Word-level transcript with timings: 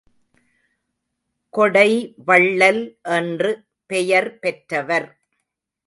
கொடை 1.49 2.15
வள்ளல் 2.25 2.83
என்று 3.03 3.63
பெயர் 3.85 4.39
பெற்றவர். 4.39 5.09